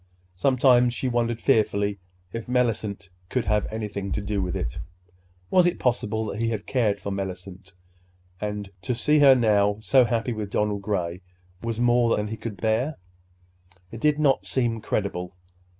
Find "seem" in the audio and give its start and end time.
14.47-14.81